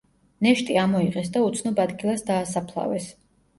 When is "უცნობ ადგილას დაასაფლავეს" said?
1.51-3.11